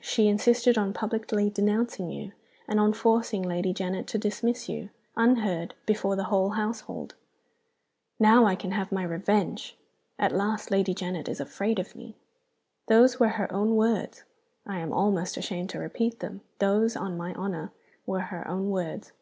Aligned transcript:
She 0.00 0.28
insisted 0.28 0.78
on 0.78 0.94
publicly 0.94 1.50
denouncing 1.50 2.08
you, 2.10 2.32
and 2.66 2.80
on 2.80 2.94
forcing 2.94 3.42
Lady 3.42 3.74
Janet 3.74 4.06
to 4.06 4.16
dismiss 4.16 4.66
you, 4.66 4.88
unheard, 5.14 5.74
before 5.84 6.16
the 6.16 6.24
whole 6.32 6.52
household! 6.56 7.14
'Now 8.18 8.46
I 8.46 8.56
can 8.56 8.70
have 8.70 8.90
my 8.90 9.02
revenge! 9.02 9.76
At 10.18 10.32
last 10.32 10.70
Lady 10.70 10.94
Janet 10.94 11.28
is 11.28 11.38
afraid 11.38 11.78
of 11.78 11.94
me!' 11.94 12.16
Those 12.86 13.20
were 13.20 13.28
her 13.36 13.52
own 13.52 13.76
words 13.76 14.24
I 14.66 14.78
am 14.78 14.90
almost 14.90 15.36
ashamed 15.36 15.68
to 15.68 15.78
repeat 15.78 16.20
them 16.20 16.40
those, 16.60 16.96
on 16.96 17.18
my 17.18 17.34
honor, 17.34 17.70
were 18.06 18.20
her 18.32 18.48
own 18.48 18.70
words! 18.70 19.12